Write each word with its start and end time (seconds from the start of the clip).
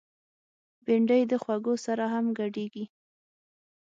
بېنډۍ 0.85 1.21
د 1.31 1.33
خوږو 1.43 1.73
سره 1.85 2.05
هم 2.13 2.25
ګډیږي 2.39 2.85